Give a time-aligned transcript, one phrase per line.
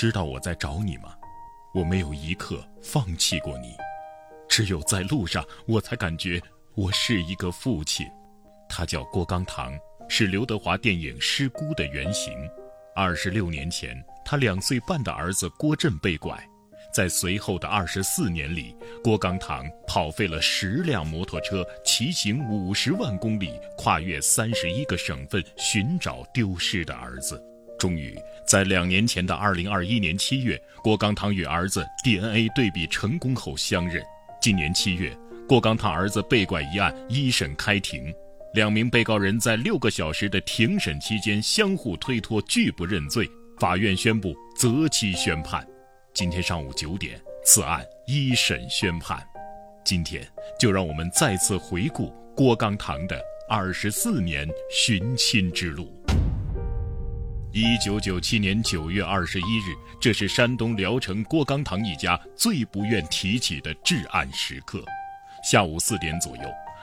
[0.00, 1.14] 知道我在找你吗？
[1.74, 3.76] 我没有一刻放弃过你，
[4.48, 6.40] 只有在路上，我才感觉
[6.74, 8.06] 我是一个父亲。
[8.66, 9.78] 他叫郭刚堂，
[10.08, 12.32] 是刘德华电影《失孤》的原型。
[12.96, 16.34] 二十六年前，他两岁半的儿子郭震被拐，
[16.94, 18.74] 在随后的二十四年里，
[19.04, 27.38] 郭刚堂跑废了十辆摩托车，骑行五十万公里，跨越三十一个省份，寻找丢失的儿子。
[27.80, 28.14] 终于
[28.46, 34.04] 在两年前的二零二一年七月，郭刚堂与儿子 DNA 对比成功后相认。
[34.38, 35.16] 今年七月，
[35.48, 38.12] 郭刚堂儿子被拐一案一审开庭，
[38.52, 43.26] 两名被告人在六个小时的庭审期间相互推脱，拒不认罪。
[43.58, 45.66] 法院宣布择期宣判。
[46.12, 49.26] 今天上午九点，此案一审宣判。
[49.86, 50.22] 今天
[50.58, 53.18] 就让我们再次回顾郭刚堂的
[53.48, 55.98] 二十四年寻亲之路。
[57.52, 64.84] 一九九七年九月二十一日，这是山东聊城郭刚堂一家最不愿提起的至暗时刻。
[65.42, 66.42] 下午四点左右，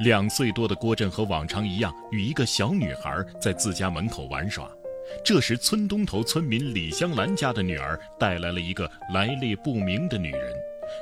[0.00, 4.68] 两岁多的郭震和往常一样，与一个小女孩在自家门口玩耍。
[5.24, 10.52] 这时，村东头村民李香兰家的女儿带来了一个来历不明的女人。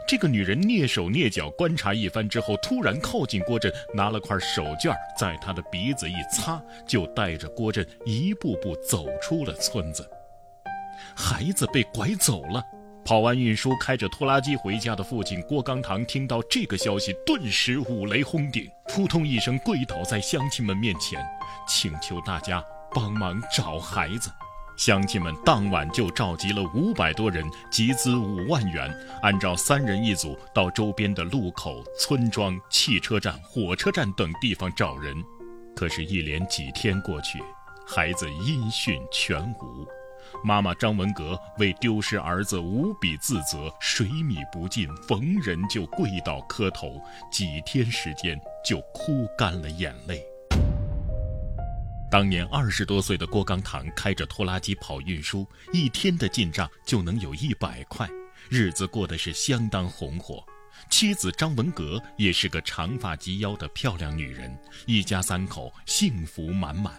[0.07, 10.09] 这个女人蹑手蹑脚观察一番之后，突然靠近郭震，拿了块手绢在他的鼻子一擦，就带着郭震一步步走出了村子。
[11.15, 12.63] 孩子被拐走了。
[13.05, 21.25] 跑完运输，开着拖拉机回家的父亲郭刚堂听到这个消息，顿时五雷轰顶，扑通一声跪倒在乡亲们面前，
[21.69, 22.61] 请求大家
[22.93, 24.29] 帮忙找孩子。
[24.77, 35.17] 乡亲们当晚就召集了五百多人，集资五万元，按照三人一组到周边的路口、村庄、汽车站、火车站等地方找人。
[35.75, 37.43] 可是，一连几天过去，
[37.87, 39.87] 孩子音讯全无。
[40.45, 47.01] 妈妈张文革为丢失儿子无比自责，水米不进，逢人就跪倒磕头，
[47.33, 50.23] 几天时间就哭干了眼泪。
[52.09, 58.09] 当年二十多岁的郭刚堂开着拖拉机跑运输，一天的进账就能有一百块，
[58.49, 60.45] 日子过得是相当红火。
[60.89, 64.57] 妻子张文革也是个长发及腰的漂亮女人，
[64.87, 66.95] 一家三口幸福满满。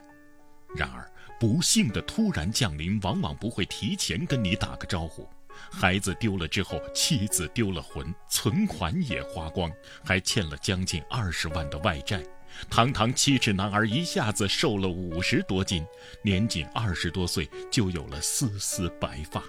[0.75, 1.09] 然而，
[1.39, 5.27] 不幸的突然降临，往往不会提前跟你打个招呼。
[5.71, 9.71] 孩子丢了之后，妻子丢了魂，存款也花光，
[10.03, 12.21] 还欠了将近二十万的外债。
[12.69, 15.85] 堂堂七尺男儿一下子瘦了五十多斤，
[16.21, 19.43] 年仅二十多岁就有了丝丝白发，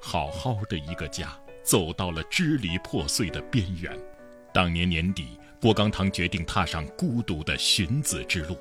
[0.00, 3.96] 好好的一个家走到了支离破碎的边缘。
[4.52, 8.56] 当年年底，郭刚堂决定踏上孤独的寻子之路。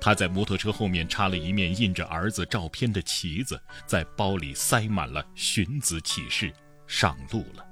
[0.00, 6.50] 他在摩托车后面插了一面印着儿子照片的旗子，在包里塞满了寻子启事，
[6.86, 7.64] 上路了。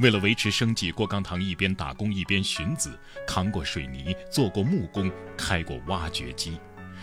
[0.00, 6.58] 为了维持生计，郭刚堂一边打工一边寻子，扛过水泥，做过木工，开过挖掘机。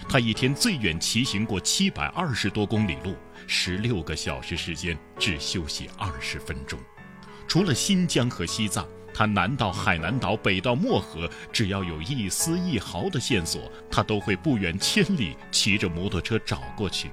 [0.09, 3.16] 他一天最远骑行过七百二十多公里路，
[3.47, 6.78] 十六个小时时间只休息二十分钟。
[7.47, 17.12] 除了新疆和西藏，他南到海南岛，北到漠河，只要有一丝一毫的线索，他都会不远千里骑着摩托车找过去。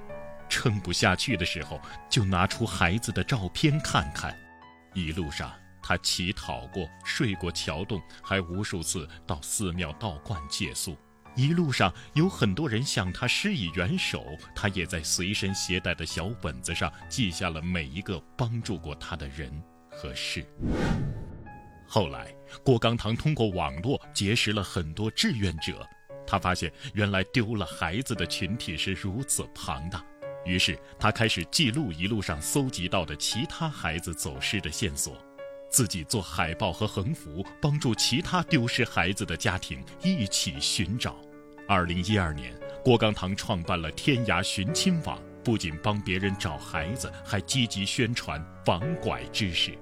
[0.48, 4.34] 撑不下去的时候，就拿出孩子的照片看看。
[4.94, 5.52] 一路上。
[5.88, 10.94] 他乞讨过，睡过桥洞，还无数次到寺庙道观借宿。
[11.34, 14.22] 一路上有很多人向他施以援手，
[14.54, 19.50] 他也在随身携带的小本子上记下了每一个帮助过他的人
[19.90, 20.44] 和事。
[21.86, 25.88] 后来，郭刚堂通过网络结识了很多志愿者，
[26.26, 30.04] 他发现原来丢了孩子的群体是如此庞大，
[30.44, 35.16] 于是他开始记录一路上搜集到的其他孩子走失的线索。
[35.70, 41.16] 自己做海报和横幅，帮助其他丢失孩子的家庭一起寻找。
[41.66, 49.76] 二零一二年，郭刚堂创办了天涯寻亲网，不仅帮别人找孩子，还积极宣传防拐知识。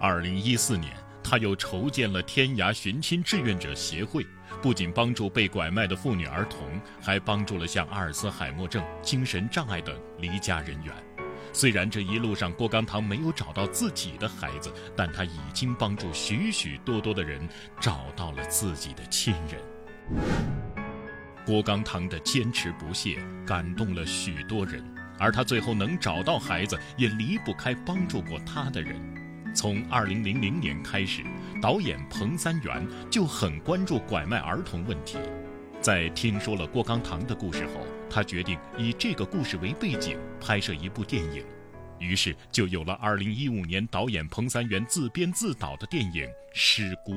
[0.00, 4.26] 二零一四年，他又筹建了天涯寻亲志愿者协会，
[4.62, 10.94] 不仅帮助被拐卖的妇女儿童，还帮助了像阿尔茨海默症、精神障碍等离家人员。
[11.56, 17.48] 虽然这一路上郭刚堂没有找到自己的孩子，但他已经帮助许许多多的人
[17.80, 19.58] 找到了自己的亲人。
[21.46, 23.16] 郭刚堂的坚持不懈
[23.46, 24.84] 感动了许多人，
[25.18, 28.94] 而他最后能找到孩子，也离不开帮助过他的人。
[29.54, 31.22] 从2000年开始，
[31.62, 35.16] 导演彭三元就很关注拐卖儿童问题。
[35.86, 41.46] 在听说了郭刚堂的故事后，他决定以这个故事为背景拍摄一部电影。
[42.00, 47.12] 于是就有了2015年导演彭三元自编自导的电影《失孤》。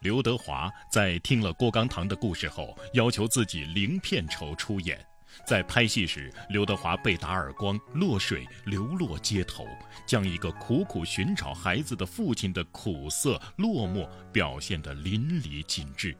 [0.00, 4.98] 刘德华在听了郭刚堂的故事后，要求自己零片酬出演。
[5.46, 9.66] 在拍戏时，刘德华被打耳光、落水、流落街头，
[10.06, 16.16] 将一个苦苦寻找孩子的父亲的苦涩、落寞表现得淋漓尽致。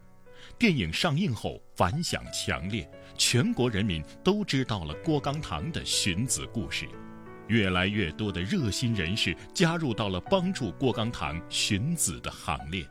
[0.58, 6.88] 电影上映后反响强烈，全国人民都知道了郭刚堂的寻子故事，
[7.48, 12.86] 越来越多的热心人士加入到了帮助郭刚堂寻子的行列。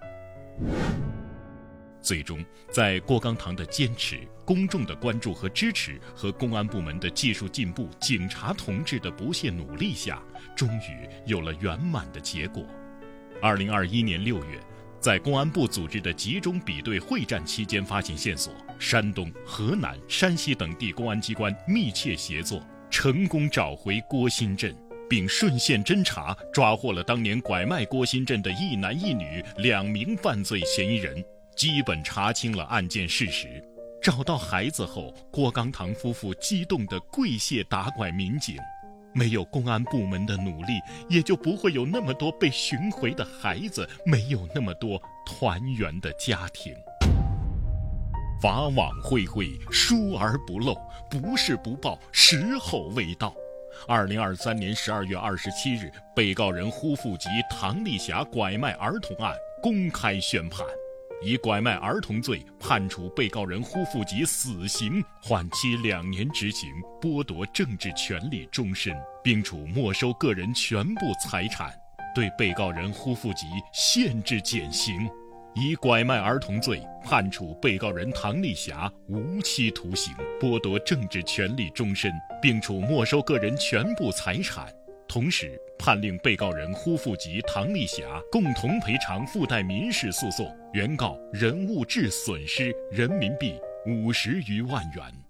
[2.02, 10.22] 最终，在郭刚堂的坚持、公众的关注和支持，和公安部门的技术进步、警察同志的不懈努力下，
[10.54, 12.66] 终于有了圆满的结果。
[13.42, 14.60] 二零二一年六月，
[15.04, 24.74] 在公安部组织的集中比对会战期间发现线索，山东、河南、山西等地公安机关密切协作，成功找回郭新镇。
[25.10, 31.22] 并顺线侦查，抓获了当年拐卖郭新镇的一男一女两名犯罪嫌疑人，
[31.54, 33.62] 基本查清了案件事实。
[34.02, 38.56] 找到孩子后，郭刚堂夫妇激动地跪谢打拐民警。
[39.14, 40.80] 没有公安部门的努力，
[41.10, 46.74] 也就不会有那么多被寻回的孩子，没有那么多团圆的家庭。
[48.42, 50.76] 法网恢恢，疏而不漏，
[51.10, 53.34] 不是不报，时候未到。
[53.88, 60.66] 二零二三年十二月二十七日，被告人呼富吉、唐丽霞拐卖儿童案公开宣判，
[61.26, 66.70] 以拐卖儿童罪判处被告人呼富吉死刑，缓期两年执行，
[67.02, 68.94] 剥夺政治权利终身，
[69.24, 71.70] 并处没收个人全部财产；
[72.14, 75.10] 对被告人呼富吉限制减刑。
[75.56, 80.12] 以拐卖儿童罪判处被告人唐丽霞无期徒刑，
[80.42, 82.12] 剥夺政治权利终身，
[82.42, 84.68] 并处没收个人全部财产。
[85.14, 93.54] 同时判令被告人呼富吉、唐丽霞共同赔偿附带民事诉讼原告人物质损失人民币
[93.86, 95.23] 五十余万元。